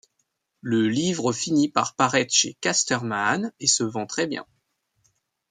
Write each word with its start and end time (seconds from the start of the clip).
Le 0.61 0.89
livre 0.89 1.31
finit 1.31 1.69
par 1.69 1.93
paraître 1.95 2.33
chez 2.33 2.55
Casterman 2.55 3.53
et 3.59 3.67
se 3.67 3.83
vend 3.83 4.07
très 4.07 4.25
bien. 4.25 4.47